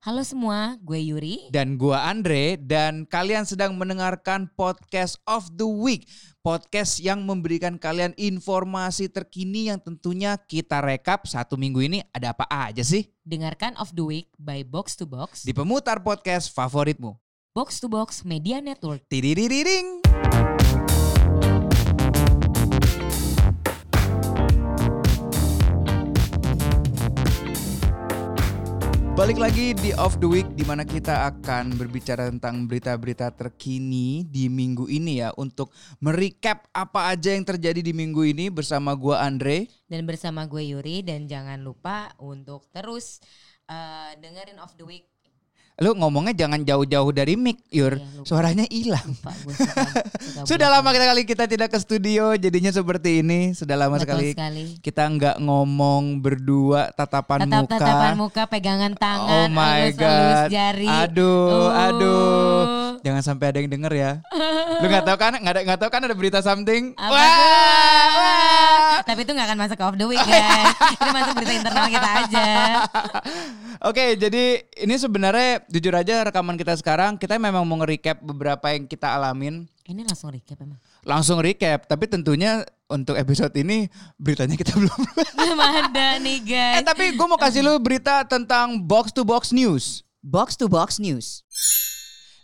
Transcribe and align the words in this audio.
Halo 0.00 0.24
semua, 0.24 0.80
gue 0.80 0.96
Yuri. 0.96 1.52
Dan 1.52 1.76
gua 1.76 2.08
Andre 2.08 2.56
dan 2.56 3.04
kalian 3.04 3.44
sedang 3.44 3.76
mendengarkan 3.76 4.48
podcast 4.56 5.20
of 5.28 5.44
the 5.60 5.68
week. 5.68 6.08
Podcast 6.40 7.04
yang 7.04 7.28
memberikan 7.28 7.76
kalian 7.76 8.16
informasi 8.16 9.12
terkini 9.12 9.68
yang 9.68 9.76
tentunya 9.76 10.40
kita 10.40 10.80
rekap 10.80 11.28
satu 11.28 11.60
minggu 11.60 11.84
ini 11.84 12.00
ada 12.16 12.32
apa 12.32 12.48
aja 12.48 12.80
sih? 12.80 13.12
Dengarkan 13.28 13.76
of 13.76 13.92
the 13.92 14.00
week 14.00 14.32
by 14.40 14.64
Box 14.64 14.96
to 14.96 15.04
Box. 15.04 15.44
Di 15.44 15.52
pemutar 15.52 16.00
podcast 16.00 16.48
favoritmu. 16.48 17.20
Box 17.52 17.76
to 17.84 17.92
Box 17.92 18.24
Media 18.24 18.64
Network. 18.64 19.04
Tidiriring. 19.04 20.00
Balik 29.20 29.36
lagi 29.36 29.76
di 29.76 29.92
Off 30.00 30.16
the 30.16 30.24
Week 30.24 30.48
di 30.56 30.64
mana 30.64 30.80
kita 30.80 31.28
akan 31.28 31.76
berbicara 31.76 32.32
tentang 32.32 32.64
berita-berita 32.64 33.28
terkini 33.28 34.24
di 34.24 34.48
minggu 34.48 34.88
ini 34.88 35.20
ya 35.20 35.28
untuk 35.36 35.76
merecap 36.00 36.64
apa 36.72 37.12
aja 37.12 37.36
yang 37.36 37.44
terjadi 37.44 37.84
di 37.84 37.92
minggu 37.92 38.24
ini 38.24 38.48
bersama 38.48 38.96
gua 38.96 39.20
Andre. 39.20 39.68
Dan 39.84 40.08
bersama 40.08 40.48
gue 40.48 40.64
Yuri 40.72 41.04
dan 41.04 41.28
jangan 41.28 41.60
lupa 41.60 42.16
untuk 42.16 42.64
terus 42.72 43.20
uh, 43.68 44.16
dengerin 44.16 44.56
of 44.56 44.72
the 44.80 44.88
week. 44.88 45.09
Lu 45.80 45.96
ngomongnya 45.96 46.36
jangan 46.36 46.60
jauh-jauh 46.60 47.08
dari 47.08 47.34
mic, 47.34 47.56
Yur. 47.70 47.96
Iya. 47.96 48.20
Suaranya 48.20 48.68
hilang. 48.68 49.16
Sudah 50.44 50.68
lama 50.68 50.92
kita 50.92 51.08
kali 51.08 51.22
kita 51.24 51.44
tidak 51.46 51.72
ke 51.72 51.80
studio 51.80 52.36
jadinya 52.36 52.68
seperti 52.68 53.24
ini. 53.24 53.56
Sudah 53.56 53.80
lama 53.80 53.96
Betul 53.96 54.04
sekali 54.06 54.28
sekali. 54.30 54.64
kita 54.78 55.08
nggak 55.08 55.36
ngomong 55.40 56.20
berdua 56.20 56.92
tatapan 56.92 57.42
Tatap 57.42 57.64
muka. 57.64 57.72
tatapan 57.74 58.12
muka, 58.14 58.42
pegangan 58.44 58.92
tangan, 58.92 59.24
Oh 59.24 59.46
my 59.48 59.88
elus-elus 59.88 59.96
god. 60.36 60.48
jari. 60.52 60.84
Aduh, 60.86 61.48
Oh. 61.48 61.70
aduh. 61.72 62.60
Jangan 63.00 63.22
sampai 63.24 63.46
ada 63.48 63.58
yang 63.58 63.72
denger 63.72 63.92
ya. 63.94 64.12
Lu 64.76 64.86
nggak 64.86 65.04
tahu 65.06 65.16
kan? 65.16 65.32
Nggak 65.34 65.54
ada 65.54 65.60
nggak 65.64 65.80
tahu 65.80 65.90
kan 65.90 66.00
ada 66.04 66.12
berita 66.12 66.38
something? 66.40 66.92
Apa 66.94 67.08
wah. 67.08 68.49
Tapi 69.04 69.20
itu 69.24 69.32
gak 69.32 69.46
akan 69.50 69.58
masuk 69.58 69.76
ke 69.76 69.84
off 69.84 69.96
the 69.96 70.06
week 70.06 70.20
guys. 70.30 70.74
Ini 70.96 71.10
masuk 71.10 71.32
berita 71.38 71.52
internal 71.56 71.86
kita 71.88 72.10
aja. 72.24 72.46
Oke, 73.80 74.14
jadi 74.14 74.44
ini 74.76 74.94
sebenarnya 75.00 75.64
jujur 75.72 75.94
aja 75.96 76.28
rekaman 76.28 76.60
kita 76.60 76.76
sekarang 76.76 77.16
kita 77.16 77.40
memang 77.40 77.64
mau 77.64 77.80
nge-recap 77.80 78.20
beberapa 78.20 78.72
yang 78.72 78.84
kita 78.84 79.08
alamin. 79.16 79.64
Ini 79.88 80.06
langsung 80.06 80.30
recap 80.30 80.60
emang. 80.60 80.78
Langsung 81.02 81.40
recap, 81.42 81.88
tapi 81.88 82.06
tentunya 82.06 82.62
untuk 82.86 83.18
episode 83.18 83.50
ini 83.56 83.88
beritanya 84.20 84.54
kita 84.54 84.76
belum. 84.80 85.00
Belum 85.34 85.58
ada 85.58 86.20
nih 86.20 86.38
eh 86.38 86.78
guys. 86.78 86.86
tapi 86.86 87.16
gue 87.16 87.26
mau 87.26 87.40
kasih 87.40 87.64
lu 87.64 87.74
berita 87.80 88.22
tentang 88.28 88.78
box 88.78 89.10
to 89.10 89.26
box 89.26 89.50
news. 89.50 90.04
Box 90.20 90.52
to 90.60 90.68
Box 90.68 91.00
News. 91.00 91.40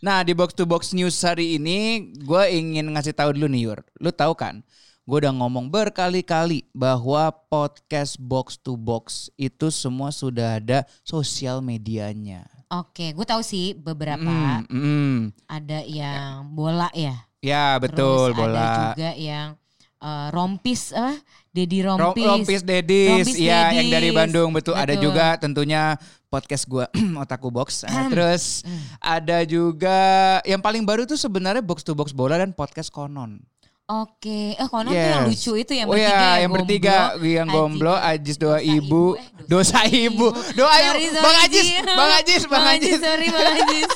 Nah 0.00 0.24
di 0.24 0.32
box 0.32 0.56
to 0.56 0.64
box 0.64 0.96
news 0.96 1.12
hari 1.20 1.60
ini 1.60 2.08
gue 2.16 2.42
ingin 2.48 2.88
ngasih 2.96 3.12
tahu 3.12 3.36
dulu 3.36 3.52
nih 3.52 3.68
Yur. 3.68 3.78
Lu 4.00 4.08
tahu 4.08 4.32
kan? 4.32 4.64
Gue 5.06 5.22
udah 5.22 5.30
ngomong 5.32 5.70
berkali-kali 5.70 6.66
bahwa 6.74 7.30
podcast 7.46 8.18
box 8.18 8.58
to 8.58 8.74
box 8.74 9.30
itu 9.38 9.70
semua 9.70 10.10
sudah 10.10 10.58
ada 10.58 10.82
sosial 11.06 11.62
medianya. 11.62 12.42
Oke, 12.66 13.14
gue 13.14 13.22
tahu 13.22 13.38
sih 13.38 13.70
beberapa 13.72 14.26
Mm, 14.26 14.66
mm. 14.66 15.16
ada 15.46 15.78
yang 15.86 16.50
bola 16.50 16.90
ya. 16.90 17.22
Ya 17.38 17.78
betul 17.78 18.34
Terus 18.34 18.38
bola. 18.42 18.58
Ada 18.58 18.74
juga 18.90 19.10
yang 19.14 19.48
eh, 19.96 20.28
rompis, 20.34 20.90
eh, 20.90 21.22
Dedi 21.54 21.86
Rom- 21.86 22.02
rompis. 22.02 22.26
Rompis 22.26 22.60
Dedis, 22.60 23.30
Rompis 23.30 23.38
ya 23.38 23.70
yang 23.72 23.86
dari 23.86 24.10
Dedis. 24.10 24.18
Bandung 24.18 24.50
betul. 24.50 24.74
Ada 24.74 24.92
Betul. 24.92 25.04
juga 25.06 25.26
tentunya 25.38 25.82
podcast 26.26 26.66
gua 26.66 26.90
Otaku 27.22 27.48
Box. 27.48 27.86
Nah, 27.86 28.10
terus 28.10 28.66
Hmm. 28.66 28.82
ada 28.98 29.46
juga 29.46 29.98
yang 30.42 30.58
paling 30.58 30.82
baru 30.82 31.06
tuh 31.06 31.14
sebenarnya 31.16 31.62
box 31.62 31.80
to 31.80 31.94
box 31.94 32.10
bola 32.10 32.36
dan 32.36 32.50
podcast 32.50 32.90
konon. 32.90 33.38
Oke, 33.86 34.58
eh 34.58 34.66
konon 34.66 34.90
tuh 34.90 34.98
yang 34.98 35.30
Yes. 35.30 35.46
lucu 35.46 35.62
itu 35.62 35.72
yang 35.78 35.86
oh 35.86 35.94
bertiga 35.94 36.10
ya, 36.10 36.18
ya, 36.18 36.42
yang 36.42 36.50
bertiga 36.50 36.96
yang 37.22 37.46
Aji- 37.46 37.54
gomblo, 37.54 37.94
Ajis 37.94 38.34
doa 38.34 38.58
ibu, 38.58 38.74
ibu, 38.82 39.02
eh, 39.14 39.26
dosa 39.46 39.78
dosa 39.78 39.80
ibu, 39.86 40.26
ibu. 40.26 40.58
doa 40.58 40.74
ibu, 40.74 40.90
Sorry, 40.90 41.06
sorry, 41.06 41.22
Bang 41.22 41.38
Ajis, 41.38 41.62
Ji. 41.62 41.74
Bang 41.86 42.12
Ajis, 42.12 42.42
Bang 42.50 42.66
Ajis, 42.66 42.98
sorry 42.98 43.26
Bang 43.30 43.46
Ajis. 43.62 43.90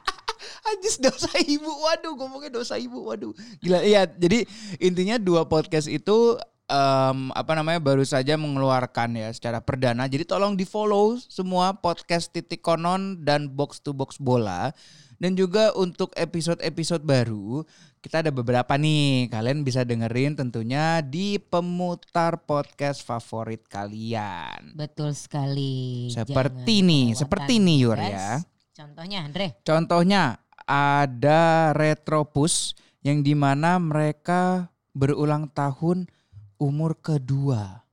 Ajis 0.70 0.94
dosa 1.02 1.30
ibu, 1.42 1.66
waduh 1.82 2.14
ngomongnya 2.14 2.54
dosa 2.54 2.78
ibu, 2.78 3.02
waduh. 3.02 3.34
Gila, 3.58 3.82
iya 3.82 4.06
jadi 4.06 4.46
intinya 4.78 5.18
dua 5.18 5.42
podcast 5.42 5.90
itu 5.90 6.38
em, 6.70 7.18
apa 7.34 7.52
namanya 7.58 7.82
baru 7.82 8.06
saja 8.06 8.38
mengeluarkan 8.38 9.18
ya 9.18 9.34
secara 9.34 9.58
perdana. 9.58 10.06
Jadi 10.06 10.22
tolong 10.22 10.54
di 10.54 10.62
follow 10.62 11.18
semua 11.18 11.74
podcast 11.74 12.30
titik 12.30 12.62
konon 12.62 13.18
dan 13.18 13.50
box 13.50 13.82
to 13.82 13.90
box 13.90 14.22
bola. 14.22 14.70
Dan 15.20 15.36
juga 15.36 15.76
untuk 15.76 16.16
episode-episode 16.16 17.04
baru 17.04 17.60
kita 18.00 18.24
ada 18.24 18.32
beberapa 18.32 18.80
nih 18.80 19.28
kalian 19.28 19.60
bisa 19.60 19.84
dengerin 19.84 20.32
tentunya 20.32 21.04
di 21.04 21.36
pemutar 21.36 22.40
podcast 22.48 23.04
favorit 23.04 23.60
kalian. 23.68 24.72
Betul 24.72 25.12
sekali. 25.12 26.08
Seperti 26.08 26.80
Jangan 26.80 26.88
nih, 26.88 27.06
seperti 27.12 27.52
nih, 27.60 27.76
Yur, 27.84 28.00
guys. 28.00 28.16
ya. 28.16 28.30
Contohnya 28.72 29.18
Andre. 29.28 29.46
Contohnya 29.60 30.22
ada 30.64 31.40
Retropus 31.76 32.72
yang 33.04 33.20
di 33.20 33.36
mana 33.36 33.76
mereka 33.76 34.72
berulang 34.96 35.52
tahun 35.52 36.08
umur 36.56 36.96
kedua. 36.96 37.84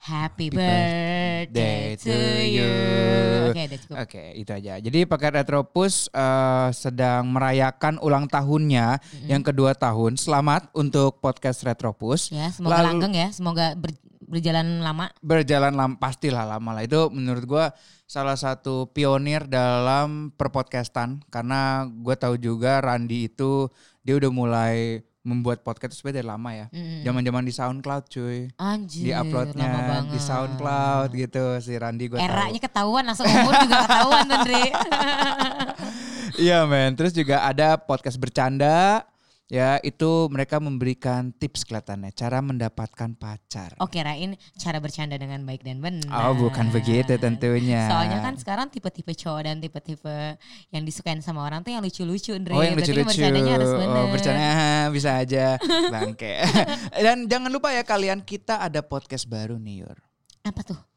Happy 0.00 0.48
Happy 0.48 0.56
birthday 0.56 1.09
to 1.48 2.12
you. 2.44 2.68
Oke, 3.50 3.62
cukup. 3.80 3.96
Oke, 4.04 4.24
itu 4.36 4.50
aja. 4.52 4.76
Jadi 4.76 4.98
pakai 5.08 5.28
Retropus 5.40 6.12
eh, 6.12 6.68
sedang 6.76 7.32
merayakan 7.32 7.96
ulang 8.04 8.28
tahunnya 8.28 9.00
yang 9.24 9.40
kedua 9.40 9.72
tahun. 9.72 10.20
Selamat 10.20 10.68
untuk 10.76 11.22
podcast 11.24 11.64
Retropus. 11.64 12.28
Ya, 12.34 12.52
semoga 12.52 12.84
Lalu- 12.84 12.88
langgeng 12.92 13.14
ya, 13.16 13.28
semoga 13.32 13.72
ber- 13.74 13.96
berjalan 14.20 14.84
lama. 14.84 15.08
Berjalan 15.24 15.72
lama 15.74 15.94
pastilah 15.96 16.44
lama 16.44 16.70
lah. 16.76 16.82
Itu 16.84 17.08
menurut 17.10 17.44
gua 17.48 17.64
salah 18.04 18.34
satu 18.36 18.90
pionir 18.90 19.46
dalam 19.46 20.34
perpodcastan 20.34 21.22
karena 21.30 21.86
gua 21.88 22.14
tahu 22.18 22.36
juga 22.36 22.78
Randi 22.82 23.30
itu 23.30 23.70
dia 24.04 24.14
udah 24.16 24.30
mulai 24.32 25.02
membuat 25.20 25.60
podcast 25.60 26.00
sebenarnya 26.00 26.24
dari 26.24 26.28
lama 26.32 26.50
ya. 26.56 26.66
Mm. 26.72 27.00
Zaman-zaman 27.04 27.42
di 27.44 27.52
SoundCloud 27.52 28.04
cuy. 28.08 28.38
Anjir, 28.56 29.04
Di 29.04 29.10
uploadnya 29.12 29.68
di 30.08 30.18
SoundCloud 30.18 31.08
gitu 31.12 31.44
si 31.60 31.76
Randi 31.76 32.08
gue 32.08 32.16
tahu. 32.16 32.24
Eranya 32.24 32.60
ketahuan, 32.60 33.04
langsung 33.04 33.28
umur 33.28 33.54
juga 33.64 33.76
ketahuan 33.84 34.24
tuh. 34.28 34.40
Iya 36.40 36.64
men. 36.64 36.96
Terus 36.96 37.12
juga 37.12 37.44
ada 37.44 37.76
podcast 37.76 38.16
bercanda. 38.16 39.04
Ya 39.50 39.82
itu 39.82 40.30
mereka 40.30 40.62
memberikan 40.62 41.34
tips 41.34 41.66
kelihatannya 41.66 42.14
cara 42.14 42.38
mendapatkan 42.38 43.18
pacar. 43.18 43.74
Oke, 43.82 43.98
Rain 43.98 44.38
cara 44.54 44.78
bercanda 44.78 45.18
dengan 45.18 45.42
baik 45.42 45.66
dan 45.66 45.82
benar. 45.82 46.30
Oh 46.30 46.38
bukan 46.38 46.70
begitu 46.70 47.18
tentunya. 47.18 47.90
Soalnya 47.90 48.22
kan 48.22 48.38
sekarang 48.38 48.70
tipe-tipe 48.70 49.10
cowok 49.10 49.42
dan 49.50 49.58
tipe-tipe 49.58 50.38
yang 50.70 50.86
disukain 50.86 51.18
sama 51.18 51.42
orang 51.42 51.66
tuh 51.66 51.74
yang 51.74 51.82
lucu-lucu, 51.82 52.30
Andre. 52.30 52.54
Oh 52.54 52.62
yang 52.62 52.78
lucu-lucu. 52.78 53.10
bercandanya 53.10 53.52
harus 53.58 53.72
bener. 53.74 53.98
Oh 53.98 54.06
bercanda 54.14 54.46
bisa 54.94 55.10
aja 55.18 55.58
bangke. 55.90 56.46
Dan 57.04 57.26
jangan 57.26 57.50
lupa 57.50 57.74
ya 57.74 57.82
kalian 57.82 58.22
kita 58.22 58.62
ada 58.62 58.86
podcast 58.86 59.26
baru 59.26 59.58
nih 59.58 59.82
Yur. 59.82 59.98
Apa 60.46 60.62
tuh? 60.62 60.89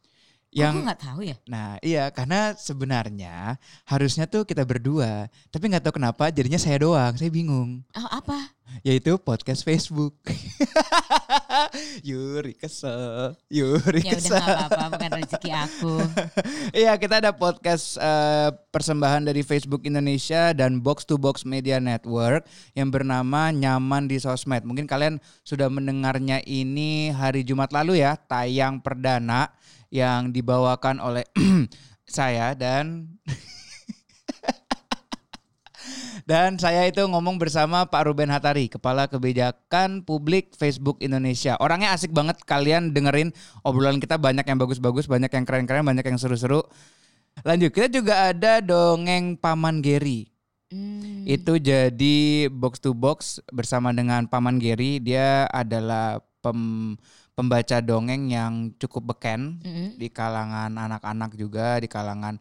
Yang 0.53 0.85
nggak 0.85 1.01
tahu 1.01 1.19
ya. 1.25 1.37
Nah 1.49 1.81
iya 1.81 2.13
karena 2.13 2.53
sebenarnya 2.53 3.57
harusnya 3.89 4.29
tuh 4.29 4.45
kita 4.45 4.61
berdua. 4.63 5.27
Tapi 5.49 5.63
nggak 5.73 5.89
tahu 5.89 5.97
kenapa 5.97 6.29
jadinya 6.29 6.61
saya 6.61 6.85
doang. 6.85 7.17
Saya 7.17 7.33
bingung. 7.33 7.81
Oh, 7.97 8.09
apa? 8.13 8.52
Yaitu 8.81 9.15
podcast 9.21 9.61
Facebook. 9.61 10.17
Yuri 12.09 12.57
kesel. 12.57 13.37
Yuri 13.47 14.01
Ya 14.01 14.17
udah 14.17 14.19
kesel. 14.19 14.39
nggak 14.39 14.57
apa-apa, 14.67 14.85
bukan 14.97 15.11
rezeki 15.23 15.51
aku. 15.53 15.93
Iya 16.83 16.97
kita 16.97 17.21
ada 17.21 17.31
podcast 17.35 18.01
eh, 18.01 18.49
persembahan 18.73 19.29
dari 19.29 19.45
Facebook 19.45 19.85
Indonesia 19.85 20.51
dan 20.57 20.81
Box 20.81 21.05
to 21.05 21.21
Box 21.21 21.45
Media 21.45 21.77
Network 21.77 22.49
yang 22.73 22.89
bernama 22.89 23.53
Nyaman 23.53 24.09
di 24.09 24.17
Sosmed. 24.17 24.65
Mungkin 24.65 24.89
kalian 24.89 25.21
sudah 25.45 25.69
mendengarnya 25.69 26.41
ini 26.43 27.13
hari 27.13 27.45
Jumat 27.45 27.69
lalu 27.69 28.01
ya, 28.01 28.17
tayang 28.17 28.81
perdana 28.81 29.53
yang 29.93 30.33
dibawakan 30.33 30.97
oleh 30.97 31.23
saya 32.09 32.57
dan 32.57 33.13
Dan 36.23 36.55
saya 36.55 36.87
itu 36.87 37.03
ngomong 37.03 37.35
bersama 37.35 37.83
Pak 37.83 38.07
Ruben 38.07 38.31
Hatari, 38.31 38.71
Kepala 38.71 39.11
Kebijakan 39.11 40.07
Publik 40.07 40.55
Facebook 40.55 41.03
Indonesia. 41.03 41.59
Orangnya 41.59 41.91
asik 41.91 42.15
banget, 42.15 42.39
kalian 42.47 42.95
dengerin 42.95 43.35
obrolan 43.67 43.99
kita 43.99 44.15
banyak 44.15 44.47
yang 44.47 44.55
bagus-bagus, 44.55 45.11
banyak 45.11 45.27
yang 45.27 45.43
keren-keren, 45.43 45.83
banyak 45.83 46.05
yang 46.07 46.15
seru-seru. 46.15 46.63
Lanjut, 47.43 47.75
kita 47.75 47.91
juga 47.91 48.31
ada 48.31 48.63
dongeng 48.63 49.35
Paman 49.35 49.83
Geri. 49.83 50.31
Hmm. 50.71 51.27
Itu 51.27 51.59
jadi 51.59 52.47
box 52.47 52.79
to 52.79 52.95
box 52.95 53.43
bersama 53.51 53.91
dengan 53.91 54.23
Paman 54.25 54.63
Geri. 54.63 55.03
Dia 55.03 55.43
adalah 55.51 56.23
pem- 56.39 56.95
pembaca 57.33 57.81
dongeng 57.81 58.29
yang 58.29 58.53
cukup 58.77 59.13
beken 59.13 59.59
Mm-mm. 59.59 59.87
di 59.97 60.07
kalangan 60.07 60.69
anak-anak 60.77 61.33
juga, 61.33 61.81
di 61.81 61.89
kalangan 61.89 62.37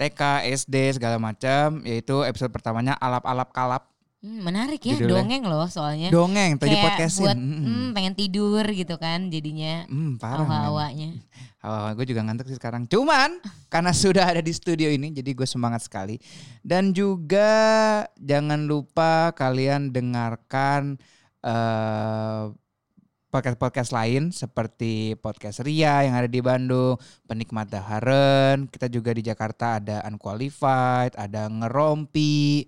TK, 0.00 0.20
SD 0.56 0.96
segala 0.96 1.20
macam, 1.20 1.84
yaitu 1.84 2.24
episode 2.24 2.48
pertamanya 2.48 2.96
alap-alap 2.96 3.52
kalap. 3.52 3.84
Hmm, 4.20 4.44
menarik 4.44 4.80
ya, 4.80 4.96
Judulnya. 4.96 5.12
dongeng 5.24 5.42
loh 5.44 5.64
soalnya. 5.64 6.08
Dongeng 6.08 6.56
tadi 6.56 6.76
podcastin. 6.76 7.24
buat 7.24 7.36
Mm-mm. 7.36 7.64
hmm, 7.64 7.88
pengen 7.92 8.12
tidur 8.12 8.64
gitu 8.68 8.96
kan 8.96 9.28
jadinya 9.28 9.84
Hmm, 9.86 10.16
parah. 10.16 10.44
hawa-hawanya. 10.44 11.16
Hawa 11.60 11.92
gue 11.92 12.04
juga 12.04 12.20
ngantuk 12.24 12.48
sih 12.48 12.56
sekarang. 12.56 12.84
Cuman 12.84 13.40
karena 13.72 13.92
sudah 13.92 14.24
ada 14.24 14.40
di 14.40 14.52
studio 14.52 14.88
ini 14.88 15.12
jadi 15.12 15.32
gue 15.32 15.44
semangat 15.44 15.84
sekali. 15.84 16.20
Dan 16.60 16.92
juga 16.92 17.48
jangan 18.16 18.64
lupa 18.64 19.32
kalian 19.32 19.88
dengarkan 19.88 21.00
eh 21.40 22.44
podcast-podcast 23.30 23.94
lain 23.94 24.34
seperti 24.34 25.14
podcast 25.22 25.62
Ria 25.62 26.02
yang 26.02 26.18
ada 26.18 26.26
di 26.26 26.42
Bandung, 26.42 26.98
Penikmat 27.30 27.70
Daharen, 27.70 28.66
kita 28.66 28.90
juga 28.90 29.14
di 29.14 29.22
Jakarta 29.22 29.78
ada 29.78 30.02
Unqualified, 30.10 31.14
ada 31.14 31.46
Ngerompi 31.46 32.66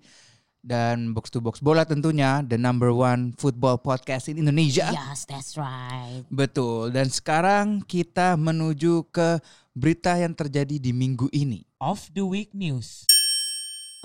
dan 0.63 1.11
Box 1.11 1.27
to 1.27 1.43
Box 1.43 1.59
Bola 1.59 1.83
tentunya 1.83 2.39
the 2.47 2.55
number 2.55 2.95
one 2.95 3.35
football 3.35 3.75
podcast 3.75 4.31
in 4.31 4.39
Indonesia. 4.39 4.87
Yes, 4.95 5.27
that's 5.27 5.59
right. 5.59 6.23
Betul. 6.31 6.95
Dan 6.95 7.11
sekarang 7.11 7.83
kita 7.83 8.39
menuju 8.39 9.11
ke 9.11 9.43
berita 9.75 10.15
yang 10.15 10.31
terjadi 10.31 10.79
di 10.79 10.95
minggu 10.95 11.27
ini. 11.35 11.67
Off 11.83 12.07
the 12.15 12.23
Week 12.23 12.55
News. 12.55 13.03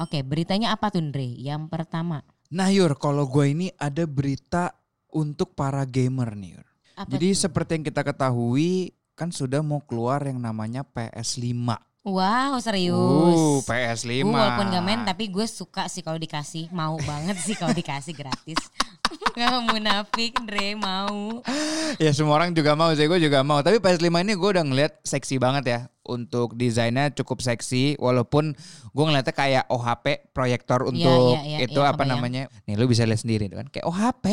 Oke, 0.03 0.27
beritanya 0.27 0.75
apa 0.75 0.91
tuh 0.91 0.99
Andre? 0.99 1.31
Yang 1.39 1.71
pertama. 1.71 2.27
Nah 2.51 2.71
Yur, 2.75 2.99
kalau 2.99 3.31
gue 3.31 3.55
ini 3.55 3.71
ada 3.79 4.03
berita 4.09 4.75
untuk 5.13 5.57
para 5.57 5.85
gamer 5.89 6.37
nih. 6.37 6.61
Apa 6.99 7.09
Jadi 7.15 7.29
tuh? 7.33 7.39
seperti 7.47 7.71
yang 7.79 7.85
kita 7.87 8.03
ketahui 8.03 8.93
kan 9.15 9.31
sudah 9.35 9.63
mau 9.63 9.83
keluar 9.83 10.23
yang 10.23 10.39
namanya 10.39 10.83
PS5. 10.83 11.75
Wow, 12.09 12.57
serius. 12.63 12.95
Uh, 12.95 13.59
PS5. 13.67 14.23
Gue 14.25 14.33
walaupun 14.33 14.71
gak 14.71 14.85
main 14.87 15.03
tapi 15.05 15.29
gue 15.29 15.45
suka 15.45 15.91
sih 15.91 16.01
kalau 16.01 16.17
dikasih. 16.17 16.71
Mau 16.71 16.97
banget 17.11 17.37
sih 17.43 17.59
kalau 17.59 17.75
dikasih 17.75 18.15
gratis. 18.15 18.57
gak 19.37 19.59
munafik 19.67 20.39
Andre, 20.39 20.79
mau. 20.79 21.43
Ya 22.03 22.13
semua 22.13 22.37
orang 22.37 22.53
juga 22.53 22.77
mau 22.77 22.93
sih, 22.93 23.09
gue 23.09 23.19
juga 23.19 23.41
mau. 23.43 23.59
Tapi 23.65 23.81
PS5 23.83 24.09
ini 24.23 24.33
gue 24.39 24.49
udah 24.55 24.65
ngeliat 24.65 24.93
seksi 25.03 25.41
banget 25.41 25.65
ya. 25.67 25.81
Untuk 26.09 26.57
desainnya 26.57 27.13
cukup 27.13 27.45
seksi, 27.45 27.97
walaupun 28.01 28.55
gue 28.93 29.05
ngeliatnya 29.05 29.35
kayak 29.35 29.65
OHP 29.69 30.33
proyektor 30.33 30.85
Iya, 30.85 30.89
untuk 30.89 31.35
iya, 31.37 31.41
iya, 31.45 31.59
itu 31.69 31.81
iya, 31.81 31.93
apa 31.93 32.05
kebayang. 32.05 32.13
namanya? 32.17 32.43
Nih 32.65 32.75
lu 32.81 32.89
bisa 32.89 33.05
lihat 33.05 33.21
sendiri 33.21 33.49
kan, 33.53 33.69
kayak 33.69 33.85
OHP. 33.85 34.25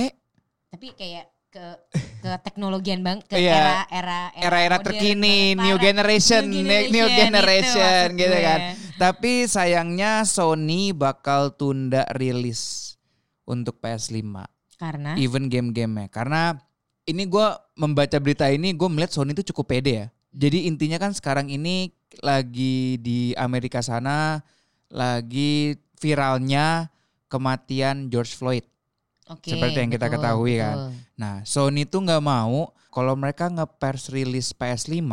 Tapi 0.72 0.88
kayak 0.98 1.26
ke 1.56 1.66
ke 2.20 2.32
teknologian 2.44 3.00
bang 3.00 3.24
ke 3.24 3.40
Iya. 3.40 3.56
era 3.56 3.80
era 3.88 4.20
Era-era 4.36 4.76
modern 4.76 4.88
terkini, 4.92 5.56
new 5.56 5.78
generation, 5.80 6.44
New 6.52 6.68
new 6.68 7.08
generation, 7.08 7.16
generation, 7.32 8.06
itu 8.12 8.20
gitu 8.20 8.36
maksud 8.36 8.48
kan. 8.48 8.60
Tapi 9.00 9.34
sayangnya 9.48 10.12
Sony 10.28 10.92
bakal 10.92 11.56
tunda 11.56 12.04
rilis 12.20 12.96
untuk 13.48 13.80
PS5, 13.80 14.44
Karena 14.76 15.16
even 15.16 15.48
game-gamenya. 15.48 16.12
Karena 16.12 16.60
ini 17.08 17.24
gue 17.24 17.48
membaca 17.80 18.18
berita 18.20 18.50
ini, 18.52 18.74
gue 18.76 18.90
melihat 18.92 19.16
Sony 19.16 19.32
itu 19.32 19.54
cukup 19.54 19.72
pede 19.72 19.94
ya. 19.94 20.08
Jadi 20.36 20.68
intinya 20.68 21.00
kan 21.00 21.16
sekarang 21.16 21.48
ini 21.48 21.96
lagi 22.20 23.00
di 23.00 23.32
Amerika 23.40 23.80
sana, 23.80 24.44
lagi 24.92 25.80
viralnya 26.04 26.92
kematian 27.32 28.12
George 28.12 28.36
Floyd. 28.36 28.68
Oke, 29.30 29.50
seperti 29.50 29.78
yang 29.82 29.92
kita 29.92 30.08
betul, 30.08 30.16
ketahui 30.20 30.54
kan. 30.62 30.76
betul. 30.76 30.90
Nah, 31.18 31.36
Sony 31.46 31.84
tuh 31.86 32.02
nggak 32.06 32.24
mau 32.24 32.72
kalau 32.90 33.14
mereka 33.20 33.52
nge-pers 33.52 34.08
rilis 34.08 34.56
PS5, 34.56 35.04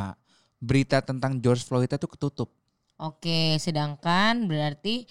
berita 0.62 1.02
tentang 1.02 1.42
George 1.42 1.66
Floyd 1.66 1.90
itu 1.90 2.06
ketutup. 2.06 2.54
Oke, 2.94 3.58
sedangkan 3.58 4.46
berarti 4.46 5.10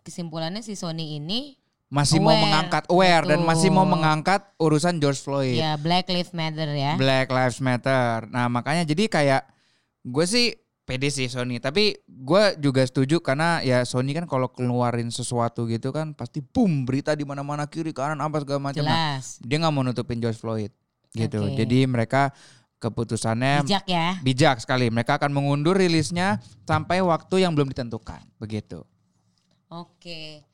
kesimpulannya 0.00 0.64
si 0.64 0.72
Sony 0.72 1.20
ini 1.20 1.60
Masih 1.90 2.22
mau 2.22 2.30
Aware, 2.30 2.44
mengangkat 2.46 2.84
aware 2.86 3.24
dan 3.26 3.40
masih 3.42 3.68
mau 3.74 3.82
mengangkat 3.82 4.46
urusan 4.62 5.02
George 5.02 5.18
Floyd. 5.18 5.58
ya 5.58 5.74
Black 5.74 6.06
Lives 6.06 6.30
Matter 6.30 6.70
ya. 6.70 6.94
Black 6.94 7.26
Lives 7.26 7.58
Matter. 7.58 8.30
Nah, 8.30 8.46
makanya 8.46 8.86
jadi 8.86 9.10
kayak 9.10 9.42
gue 10.06 10.22
sih 10.22 10.54
pede 10.84 11.06
sih 11.12 11.30
Sony, 11.30 11.62
tapi 11.62 11.94
gue 12.04 12.42
juga 12.58 12.82
setuju 12.82 13.22
karena 13.22 13.62
ya 13.62 13.86
Sony 13.86 14.10
kan 14.10 14.26
kalau 14.26 14.50
keluarin 14.50 15.08
sesuatu 15.14 15.70
gitu 15.70 15.94
kan 15.94 16.12
pasti 16.18 16.42
boom 16.42 16.82
berita 16.82 17.14
di 17.14 17.22
mana-mana 17.22 17.70
kiri 17.70 17.94
kanan 17.94 18.18
apa 18.18 18.42
segala 18.42 18.70
macam. 18.70 18.82
Nah, 18.82 19.20
Jelas. 19.22 19.38
dia 19.38 19.56
nggak 19.62 19.72
mau 19.74 19.86
nutupin 19.86 20.18
George 20.18 20.40
Floyd 20.42 20.72
gitu. 21.14 21.46
Oke. 21.46 21.54
Jadi 21.62 21.86
mereka 21.86 22.34
keputusannya 22.80 23.62
Bijak 23.62 23.84
ya. 23.86 24.16
bijak 24.24 24.56
sekali. 24.58 24.88
Mereka 24.88 25.20
akan 25.20 25.30
mengundur 25.30 25.76
rilisnya 25.76 26.40
sampai 26.64 27.04
waktu 27.04 27.44
yang 27.44 27.52
belum 27.52 27.70
ditentukan. 27.70 28.24
Begitu. 28.40 28.82
Oke. 29.70 30.48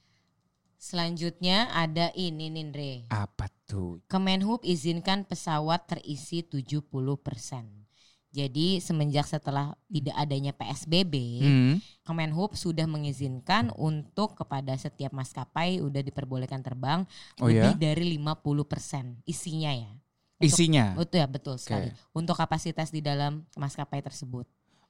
Selanjutnya 0.76 1.72
ada 1.72 2.12
ini 2.14 2.52
Nindre. 2.52 3.08
Apa 3.10 3.48
tuh? 3.66 3.98
Kemenhub 4.06 4.62
izinkan 4.62 5.24
pesawat 5.26 5.88
terisi 5.88 6.44
70%. 6.44 7.85
Jadi 8.28 8.78
semenjak 8.78 9.24
setelah 9.24 9.72
tidak 9.86 10.12
adanya 10.14 10.52
PSBB, 10.52 11.14
Hmm. 11.40 11.74
Kemenhub 12.02 12.52
sudah 12.52 12.84
mengizinkan 12.84 13.72
untuk 13.72 14.34
kepada 14.34 14.74
setiap 14.74 15.10
maskapai 15.10 15.80
udah 15.80 16.00
diperbolehkan 16.00 16.60
terbang 16.60 17.08
Oh 17.36 17.48
ya? 17.48 17.64
lebih 17.64 17.74
dari 17.76 18.04
50% 18.12 19.24
isinya 19.24 19.72
ya. 19.72 19.88
Untuk- 20.36 20.44
Isinya. 20.44 20.84
Betul 20.94 21.16
ya, 21.16 21.26
betul 21.26 21.56
sekali. 21.56 21.88
Untuk 22.12 22.36
kapasitas 22.36 22.88
di 22.88 23.00
dalam 23.00 23.48
maskapai 23.54 24.00
tersebut. 24.00 24.44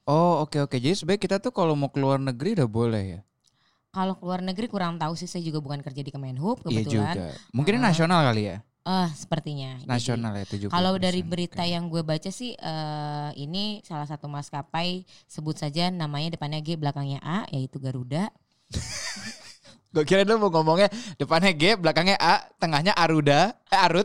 Oh 0.04 0.42
oke 0.42 0.58
oke. 0.60 0.74
Jadi 0.74 0.92
sebenarnya 0.92 1.22
kita 1.22 1.36
tuh 1.38 1.50
kalau 1.50 1.74
mau 1.74 1.86
keluar 1.86 2.18
negeri 2.18 2.54
udah 2.54 2.66
boleh 2.66 3.04
ya? 3.08 3.20
Kalau 3.88 4.12
keluar 4.14 4.38
negeri 4.38 4.66
kurang 4.66 4.98
tahu 4.98 5.14
sih 5.14 5.24
saya 5.24 5.40
juga 5.40 5.56
bukan 5.56 5.80
kerja 5.80 5.98
di 5.98 6.10
Kemenhub 6.10 6.60
Iya 6.60 6.82
kebetulan. 6.82 7.14
juga. 7.14 7.30
Mungkin 7.50 7.74
Ah. 7.78 7.82
nasional 7.86 8.20
kali 8.24 8.42
ya? 8.44 8.56
Eh, 8.86 9.10
sepertinya. 9.18 9.82
Jadi, 9.82 9.90
Nasional 9.90 10.32
ya 10.38 10.46
70%. 10.46 10.70
Kalau 10.70 10.94
dari 10.94 11.20
berita 11.26 11.66
Oke. 11.66 11.74
yang 11.74 11.90
gue 11.90 12.06
baca 12.06 12.30
sih 12.30 12.54
eh, 12.54 13.30
ini 13.34 13.82
salah 13.82 14.06
satu 14.06 14.30
maskapai 14.30 15.02
sebut 15.26 15.58
saja 15.58 15.90
namanya 15.90 16.38
depannya 16.38 16.62
G 16.62 16.78
belakangnya 16.78 17.18
A 17.18 17.42
yaitu 17.50 17.82
Garuda. 17.82 18.30
Gue 19.96 20.04
kira 20.04 20.28
dulu 20.28 20.46
mau 20.46 20.60
ngomongnya 20.60 20.92
depannya 21.16 21.56
G, 21.56 21.72
belakangnya 21.80 22.20
A, 22.20 22.44
tengahnya 22.60 22.92
Aruda, 22.92 23.56
eh, 23.72 23.80
Arut. 23.80 24.04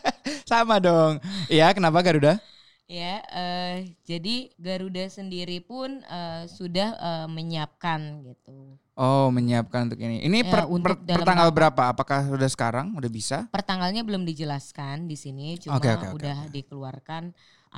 Sama 0.50 0.82
dong. 0.82 1.22
Iya, 1.46 1.70
kenapa 1.70 2.02
Garuda? 2.02 2.42
Ya, 2.88 3.14
eh, 3.42 3.76
jadi 4.08 4.36
Garuda 4.66 5.04
sendiri 5.18 5.58
pun 5.70 5.90
eh, 6.18 6.42
sudah 6.56 6.88
eh, 7.08 7.26
menyiapkan 7.36 8.00
gitu. 8.28 8.58
Oh, 8.98 9.30
menyiapkan 9.36 9.86
untuk 9.88 10.00
ini. 10.02 10.16
Ini 10.26 10.38
Ya, 10.42 10.50
per, 10.50 10.66
untuk 10.66 10.98
per- 10.98 11.00
per 11.06 11.22
tanggal 11.28 11.48
berapa? 11.54 11.82
Apakah 11.94 12.26
sudah 12.26 12.50
sekarang? 12.50 12.86
Udah 12.98 13.10
bisa? 13.10 13.38
Pertanggalnya 13.54 14.02
belum 14.08 14.22
dijelaskan 14.30 14.96
di 15.10 15.16
sini, 15.24 15.48
cuma 15.64 15.88
oke, 15.94 16.08
oke, 16.08 16.08
udah 16.16 16.38
dikeluarkan 16.54 17.24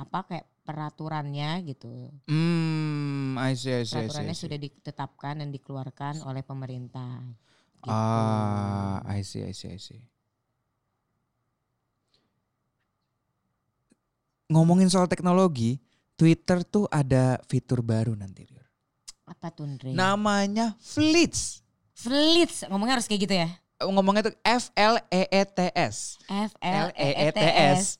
apa 0.03 0.19
kayak 0.27 0.47
peraturannya 0.67 1.49
gitu. 1.69 1.93
Hmm, 2.27 3.37
I 3.37 3.53
see, 3.55 3.73
I 3.73 3.83
see, 3.83 3.99
I 3.99 4.07
see, 4.07 4.25
I 4.29 4.31
Peraturannya 4.31 4.33
see. 4.33 4.41
sudah 4.41 4.57
ditetapkan 4.65 5.35
dan 5.41 5.49
dikeluarkan 5.55 6.15
oleh 6.29 6.41
pemerintah. 6.49 7.13
Gitu. 7.87 8.25
Ah, 8.67 9.01
I 9.05 9.21
see, 9.23 9.43
I 9.43 9.51
see, 9.53 9.69
I 9.73 9.77
see. 9.77 10.01
Ngomongin 14.51 14.91
soal 14.91 15.07
teknologi, 15.07 15.79
Twitter 16.19 16.67
tuh 16.67 16.85
ada 16.91 17.39
fitur 17.47 17.79
baru 17.79 18.11
nanti. 18.19 18.43
Apa 19.23 19.47
tuh 19.55 19.63
Andre? 19.63 19.95
Namanya 19.95 20.75
Fleets. 20.83 21.63
Flits, 21.95 22.67
ngomongnya 22.67 22.99
harus 22.99 23.07
kayak 23.07 23.21
gitu 23.23 23.35
ya. 23.39 23.49
Ngomongnya 23.81 24.27
tuh 24.29 24.35
F 24.43 24.69
L 24.75 24.99
E 25.07 25.23
E 25.31 25.43
T 25.47 25.59
S. 25.71 26.19
F 26.27 26.51
L 26.59 26.87
E 26.93 27.09
E 27.15 27.27
T 27.31 27.39
S. 27.41 27.97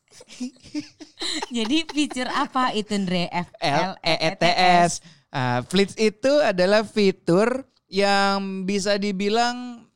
Jadi 1.58 1.78
fitur 1.88 2.28
apa 2.28 2.76
itu 2.76 2.94
Andre? 3.00 3.32
F 3.32 3.50
L 3.64 3.96
E 4.04 4.16
E 4.20 4.30
T 4.36 4.44
S. 4.84 5.00
Ah, 5.32 5.64
Fleets 5.64 5.96
itu 5.96 6.44
adalah 6.44 6.84
fitur 6.84 7.64
yang 7.88 8.68
bisa 8.68 9.00
dibilang 9.00 9.88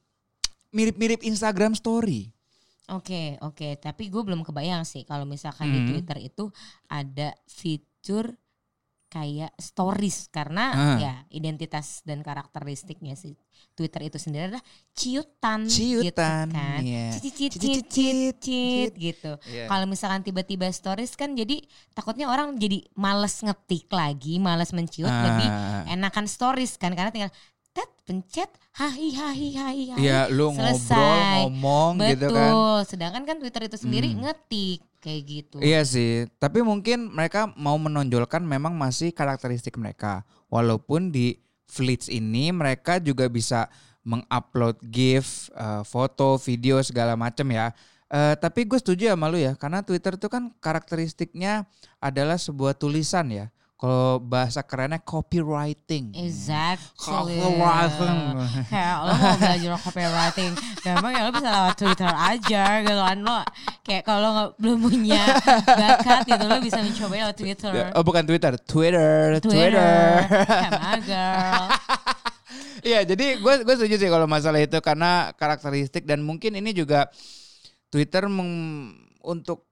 mirip-mirip 0.71 1.23
Instagram 1.23 1.75
Story. 1.75 2.34
Oke, 2.87 3.37
oke. 3.39 3.77
Tapi 3.77 4.03
gue 4.07 4.21
belum 4.21 4.41
kebayang 4.41 4.85
sih 4.85 5.01
kalau 5.03 5.25
misalkan 5.25 5.69
di 5.69 5.79
Hmm. 5.81 5.87
Twitter 5.89 6.17
itu 6.21 6.53
ada 6.85 7.33
fitur 7.43 8.37
kayak 9.07 9.55
stories 9.55 10.27
karena 10.27 10.65
Ah. 10.69 10.97
ya 10.99 11.13
identitas 11.31 12.03
dan 12.03 12.19
karakteristiknya 12.19 13.15
si 13.15 13.31
Twitter 13.71 14.03
itu 14.03 14.19
sendiri 14.19 14.51
adalah 14.51 14.65
ciutan, 14.91 15.63
Ciutan, 15.65 16.03
gitu 16.03 16.19
kan. 16.51 16.79
iya. 16.83 17.15
Cit, 17.15 17.31
cit, 17.31 17.31
Cit, 17.31 17.51
cit, 17.53 17.53
cit, 17.55 17.85
cit, 17.85 17.85
cit, 17.87 18.35
cit, 18.43 18.93
gitu. 18.93 19.31
Iya. 19.47 19.65
Kalau 19.65 19.85
misalkan 19.87 20.19
tiba-tiba 20.19 20.67
stories 20.69 21.15
kan 21.15 21.31
jadi 21.31 21.63
takutnya 21.91 22.27
orang 22.27 22.59
jadi 22.59 22.83
males 22.93 23.39
ngetik 23.39 23.87
lagi, 23.89 24.35
males 24.37 24.69
menciut, 24.69 25.07
lebih 25.07 25.47
Ah. 25.47 25.87
enakan 25.87 26.27
stories 26.27 26.75
kan 26.75 26.91
karena 26.91 27.09
tinggal 27.09 27.31
tet 27.75 27.91
pencet 28.07 28.47
hahi 28.79 29.11
hahi 29.11 29.47
hahi 29.51 29.83
hahi. 29.91 29.99
Iya, 29.99 30.31
lu 30.31 30.55
Selesai. 30.55 30.95
ngobrol, 30.95 31.19
ngomong 31.51 31.91
Betul. 31.99 32.09
gitu 32.15 32.27
kan. 32.31 32.51
Sedangkan 32.87 33.23
kan 33.27 33.35
Twitter 33.43 33.61
itu 33.67 33.77
sendiri 33.77 34.07
Hmm. 34.15 34.23
ngetik 34.23 34.79
kayak 35.03 35.21
gitu. 35.27 35.57
Iya 35.59 35.83
sih, 35.83 36.31
tapi 36.39 36.63
mungkin 36.63 37.11
mereka 37.11 37.51
mau 37.59 37.75
menonjolkan 37.75 38.41
memang 38.41 38.73
masih 38.73 39.11
karakteristik 39.11 39.75
mereka. 39.75 40.23
Walaupun 40.47 41.11
di 41.11 41.37
Fleets 41.67 42.07
ini 42.07 42.55
mereka 42.55 43.01
juga 43.03 43.27
bisa 43.27 43.67
mengupload 44.05 44.79
GIF, 44.85 45.49
uh, 45.57 45.81
foto, 45.83 46.37
video 46.39 46.79
segala 46.85 47.17
macam 47.17 47.49
ya. 47.51 47.73
Uh, 48.05 48.37
tapi 48.37 48.69
gue 48.69 48.77
setuju 48.77 49.09
sama 49.09 49.25
lu 49.27 49.41
ya, 49.41 49.57
karena 49.57 49.81
Twitter 49.81 50.13
itu 50.13 50.29
kan 50.29 50.53
karakteristiknya 50.61 51.65
adalah 51.97 52.37
sebuah 52.37 52.77
tulisan 52.77 53.33
ya. 53.33 53.49
Kalau 53.75 54.23
bahasa 54.23 54.63
kerennya 54.63 55.03
copywriting. 55.03 56.15
Exactly. 56.15 57.35
Copywriting. 57.43 58.17
Kayak 58.71 58.95
lo 59.03 59.11
mau 59.19 59.35
belajar 59.35 59.71
copywriting, 59.83 60.51
gampang 60.79 61.11
ya 61.11 61.21
lo 61.27 61.31
bisa 61.35 61.49
lewat 61.51 61.75
Twitter 61.75 62.07
aja 62.07 62.63
gitu 62.87 63.01
kan 63.03 63.17
lo. 63.19 63.39
Kayak 63.83 64.03
kalau 64.07 64.29
nggak 64.31 64.49
belum 64.63 64.77
punya 64.79 65.23
bakat 65.67 66.23
gitu 66.23 66.45
lo 66.47 66.57
bisa 66.63 66.79
mencoba 66.79 67.13
lewat 67.19 67.35
Twitter. 67.35 67.71
Oh 67.91 68.03
bukan 68.07 68.23
Twitter, 68.23 68.53
Twitter, 68.63 69.43
Twitter. 69.43 70.23
On 70.79 70.99
girl. 71.03 71.65
Iya, 72.85 73.01
jadi 73.01 73.41
gue 73.41 73.53
gue 73.65 73.75
setuju 73.75 73.97
sih 73.97 74.09
kalau 74.13 74.29
masalah 74.29 74.61
itu 74.61 74.77
karena 74.77 75.33
karakteristik 75.33 76.05
dan 76.05 76.21
mungkin 76.21 76.53
ini 76.53 76.69
juga 76.69 77.09
Twitter 77.89 78.29
meng, 78.29 78.93
untuk 79.25 79.65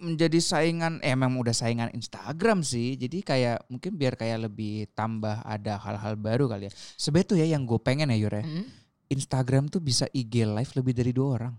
menjadi 0.00 0.40
saingan, 0.40 0.98
eh, 1.04 1.12
emang 1.12 1.36
udah 1.36 1.52
saingan 1.52 1.92
Instagram 1.92 2.64
sih. 2.64 2.96
Jadi 2.96 3.20
kayak 3.20 3.68
mungkin 3.68 3.94
biar 3.94 4.16
kayak 4.16 4.50
lebih 4.50 4.88
tambah 4.96 5.44
ada 5.44 5.76
hal-hal 5.76 6.16
baru 6.16 6.48
kali 6.48 6.66
ya. 6.68 6.72
Sebenarnya 6.96 7.28
tuh 7.28 7.38
ya 7.38 7.46
yang 7.52 7.62
gue 7.68 7.78
pengen 7.78 8.08
ya 8.10 8.16
Yure, 8.16 8.42
Hmm? 8.42 8.66
Instagram 9.10 9.68
tuh 9.68 9.82
bisa 9.82 10.06
IG 10.14 10.46
live 10.48 10.72
lebih 10.74 10.92
dari 10.96 11.12
dua 11.12 11.28
orang. 11.36 11.54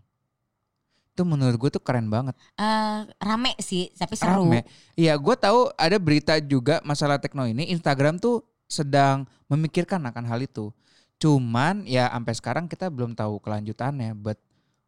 Itu 1.11 1.27
menurut 1.27 1.59
gue 1.59 1.69
tuh 1.69 1.83
keren 1.83 2.07
banget. 2.07 2.33
Eh, 2.55 2.99
rame 3.19 3.53
sih, 3.59 3.91
tapi 3.93 4.15
seru. 4.15 4.47
Rame. 4.47 4.63
Iya, 4.95 5.19
gue 5.19 5.35
tahu 5.35 5.69
ada 5.75 5.97
berita 5.99 6.39
juga 6.39 6.79
masalah 6.87 7.19
tekno 7.19 7.43
ini. 7.43 7.69
Instagram 7.75 8.17
tuh 8.17 8.41
sedang 8.65 9.27
memikirkan 9.51 9.99
akan 10.07 10.23
hal 10.23 10.39
itu. 10.39 10.71
Cuman 11.19 11.83
ya 11.85 12.07
sampai 12.09 12.33
sekarang 12.33 12.65
kita 12.71 12.87
belum 12.87 13.13
tahu 13.13 13.43
kelanjutannya. 13.43 14.15
But 14.15 14.39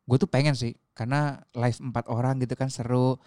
gue 0.08 0.18
tuh 0.18 0.32
pengen 0.32 0.56
sih, 0.56 0.74
karena 0.94 1.42
live 1.58 1.80
empat 1.82 2.06
orang 2.10 2.42
gitu 2.42 2.54
kan 2.58 2.70
seru. 2.70 3.18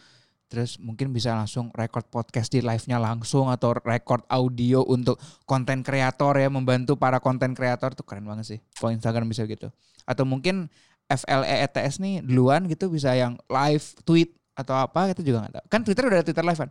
Terus 0.46 0.78
mungkin 0.78 1.10
bisa 1.10 1.34
langsung 1.34 1.74
record 1.74 2.06
podcast 2.06 2.54
di 2.54 2.62
live-nya 2.62 3.02
langsung 3.02 3.50
atau 3.50 3.74
record 3.82 4.22
audio 4.30 4.86
untuk 4.86 5.18
konten 5.42 5.82
kreator 5.82 6.38
ya 6.38 6.46
membantu 6.46 6.94
para 6.94 7.18
konten 7.18 7.50
kreator 7.50 7.98
tuh 7.98 8.06
keren 8.06 8.22
banget 8.22 8.46
sih. 8.46 8.58
Kalau 8.78 8.94
Instagram 8.94 9.26
bisa 9.26 9.42
gitu. 9.50 9.74
Atau 10.06 10.22
mungkin 10.22 10.70
FLEETS 11.10 11.98
nih 11.98 12.22
duluan 12.22 12.70
gitu 12.70 12.86
bisa 12.90 13.10
yang 13.18 13.34
live 13.50 13.82
tweet 14.06 14.38
atau 14.54 14.78
apa 14.78 15.10
itu 15.10 15.26
juga 15.26 15.46
nggak 15.46 15.54
tahu. 15.58 15.64
Kan 15.66 15.80
Twitter 15.82 16.04
udah 16.06 16.16
ada 16.22 16.26
Twitter 16.26 16.46
live 16.46 16.60
kan? 16.62 16.70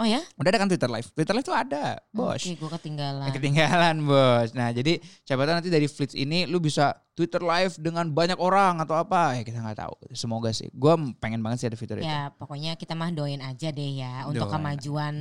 Oh 0.00 0.08
ya? 0.08 0.24
Udah 0.40 0.48
ada 0.48 0.58
kan 0.64 0.68
Twitter 0.72 0.88
live. 0.88 1.08
Twitter 1.12 1.34
live 1.36 1.44
tuh 1.44 1.52
ada, 1.52 2.00
bos. 2.10 2.40
Oke, 2.40 2.56
gue 2.56 2.70
ketinggalan. 2.80 3.28
Ketinggalan 3.28 3.96
bos. 4.08 4.56
Nah 4.56 4.72
jadi 4.72 4.96
siapa 5.24 5.44
tahu 5.44 5.54
nanti 5.60 5.68
dari 5.68 5.84
Flits 5.84 6.16
ini 6.16 6.48
lu 6.48 6.64
bisa 6.64 6.96
Twitter 7.12 7.44
live 7.44 7.76
dengan 7.76 8.08
banyak 8.08 8.40
orang 8.40 8.80
atau 8.80 8.96
apa 8.96 9.36
ya 9.36 9.42
kita 9.44 9.60
nggak 9.60 9.84
tahu. 9.84 9.94
Semoga 10.16 10.48
sih. 10.56 10.72
Gue 10.72 10.96
pengen 11.20 11.44
banget 11.44 11.60
sih 11.60 11.68
ada 11.68 11.76
fitur 11.76 12.00
itu. 12.00 12.08
Ya 12.08 12.32
pokoknya 12.32 12.72
kita 12.80 12.96
mah 12.96 13.12
doain 13.12 13.44
aja 13.44 13.68
deh 13.68 14.00
ya 14.00 14.24
untuk 14.24 14.48
Doain. 14.48 14.56
kemajuan 14.56 15.14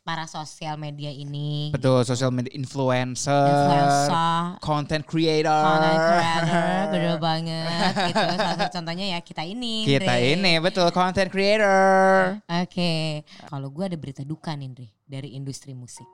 para 0.00 0.26
sosial 0.26 0.74
media 0.80 1.12
ini. 1.12 1.70
Betul, 1.70 2.02
social 2.02 2.32
media 2.34 2.50
influencer, 2.56 3.30
Influencer, 3.30 4.58
content 4.64 5.04
creator. 5.06 5.52
content 5.52 6.00
creator, 6.00 6.72
bener 6.96 7.16
banget 7.20 7.92
gitu. 8.10 8.24
Salah 8.34 8.56
satu 8.58 8.70
contohnya 8.80 9.06
ya 9.14 9.18
kita 9.22 9.42
ini. 9.46 9.84
Kita 9.86 10.14
ini 10.18 10.58
betul 10.58 10.88
content 10.90 11.28
creator. 11.30 12.40
Oke, 12.48 13.22
kalau 13.46 13.68
gue 13.70 13.84
ada 13.86 13.98
berita 14.00 14.26
duka 14.26 14.56
nih 14.56 14.90
dari 15.06 15.36
industri 15.38 15.76
musik. 15.76 16.08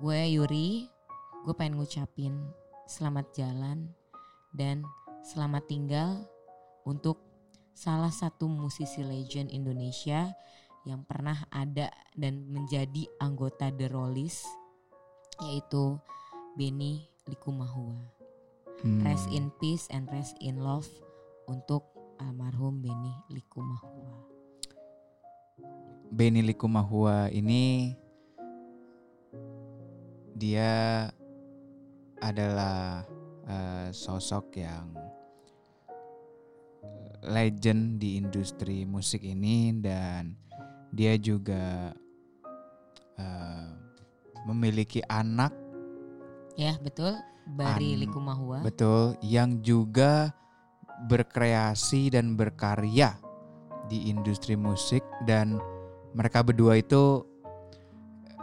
Gue 0.00 0.26
Yuri, 0.34 0.90
gue 1.46 1.54
pengen 1.54 1.78
ngucapin 1.78 2.34
selamat 2.90 3.30
jalan 3.36 3.86
dan 4.56 4.82
selamat 5.22 5.70
tinggal 5.70 6.26
untuk 6.82 7.22
salah 7.74 8.10
satu 8.10 8.46
musisi 8.46 9.02
legend 9.02 9.50
Indonesia 9.50 10.30
yang 10.84 11.04
pernah 11.08 11.48
ada 11.48 11.88
dan 12.12 12.44
menjadi 12.52 13.08
anggota 13.20 13.72
The 13.72 13.88
Rollies 13.88 14.44
yaitu 15.40 15.98
Benny 16.54 17.08
Likumahua. 17.26 17.98
Hmm. 18.84 19.00
Rest 19.00 19.32
in 19.32 19.48
peace 19.58 19.88
and 19.88 20.06
rest 20.12 20.36
in 20.44 20.60
love 20.60 20.86
untuk 21.48 21.88
almarhum 22.20 22.84
Benny 22.84 23.16
Likumahua. 23.32 24.12
Benny 26.12 26.44
Likumahua 26.44 27.32
ini 27.32 27.96
dia 30.36 31.08
adalah 32.20 33.02
eh, 33.48 33.88
sosok 33.90 34.60
yang 34.60 34.92
legend 37.24 37.96
di 37.96 38.20
industri 38.20 38.84
musik 38.84 39.24
ini 39.24 39.72
dan 39.80 40.43
dia 40.94 41.18
juga 41.18 41.90
eh, 43.16 43.68
memiliki 44.44 45.02
anak 45.04 45.50
Ya 46.54 46.78
betul, 46.78 47.18
Bari 47.50 47.98
An- 47.98 48.00
Likumahua. 48.00 48.62
betul 48.62 49.18
yang 49.20 49.58
juga 49.58 50.30
berkreasi 51.04 52.08
dan 52.08 52.38
berkarya 52.38 53.18
di 53.84 54.06
industri 54.06 54.54
musik 54.54 55.02
dan 55.22 55.58
mereka 56.14 56.40
berdua 56.40 56.78
itu 56.78 57.26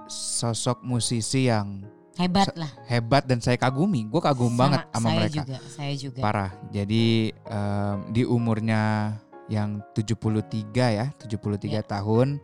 sosok 0.06 0.84
musisi 0.84 1.48
yang 1.48 1.88
Hebat 2.20 2.52
lah. 2.54 2.68
hebat 2.86 3.24
dan 3.24 3.40
saya 3.40 3.56
kagumi. 3.56 4.04
Gue 4.06 4.20
kagum 4.20 4.52
banget 4.54 4.84
sama 4.92 5.08
saya 5.08 5.18
mereka. 5.18 5.38
juga, 5.42 5.58
saya 5.66 5.94
juga. 5.96 6.20
Parah. 6.20 6.52
Jadi 6.70 7.32
em, 7.32 7.98
di 8.12 8.28
umurnya 8.28 9.16
yang 9.52 9.84
73 9.92 10.88
ya, 10.96 11.12
73 11.20 11.84
Ya. 11.84 11.84
tahun 11.84 12.40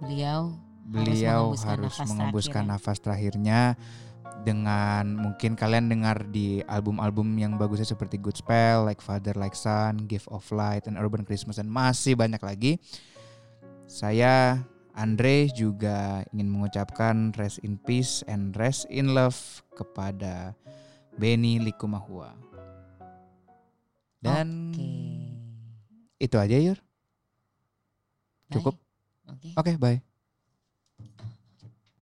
Beliau 0.00 0.56
beliau 0.82 1.54
mengembuskan 1.54 1.68
harus 1.68 1.94
nafas 1.94 2.08
mengembuskan 2.10 2.62
terakhirnya. 2.64 2.74
nafas 2.74 2.98
terakhirnya 2.98 3.60
dengan 4.42 5.04
mungkin 5.14 5.54
kalian 5.54 5.86
dengar 5.86 6.26
di 6.26 6.58
album-album 6.66 7.38
yang 7.38 7.54
bagusnya 7.54 7.86
seperti 7.86 8.18
Good 8.18 8.42
Spell, 8.42 8.82
Like 8.82 8.98
Father 8.98 9.38
Like 9.38 9.54
Son, 9.54 10.10
Gift 10.10 10.26
of 10.34 10.42
Light, 10.50 10.90
and 10.90 10.98
Urban 10.98 11.22
Christmas 11.22 11.62
dan 11.62 11.70
masih 11.70 12.18
banyak 12.18 12.42
lagi. 12.42 12.82
Saya 13.86 14.66
Andre 14.92 15.48
juga 15.54 16.26
ingin 16.34 16.50
mengucapkan 16.52 17.30
rest 17.38 17.62
in 17.62 17.78
peace 17.80 18.20
and 18.26 18.52
rest 18.58 18.84
in 18.90 19.14
love 19.14 19.38
kepada 19.78 20.52
Benny 21.16 21.62
Likumahua. 21.62 22.34
Dan 24.22 24.74
Oke. 24.74 25.11
Itu 26.22 26.36
aja 26.38 26.54
Yur. 26.54 26.78
Cukup. 28.54 28.78
Oke. 29.26 29.50
Oke, 29.58 29.72
bye. 29.82 29.98